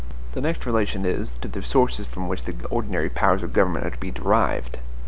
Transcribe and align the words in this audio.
The 0.31 0.41
next 0.41 0.65
relation 0.65 1.05
is, 1.05 1.33
to 1.41 1.47
the 1.47 1.61
sources 1.61 2.07
from 2.07 2.27
which 2.27 2.45
the 2.45 2.55
ordinary 2.71 3.07
powers 3.07 3.43
of 3.43 3.53
government 3.53 3.85
are 3.85 3.91
to 3.91 3.97
be 3.99 4.09
derived. 4.09 4.79